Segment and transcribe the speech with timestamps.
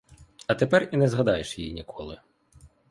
[0.47, 2.19] А тепер і не згадаєш її ніколи.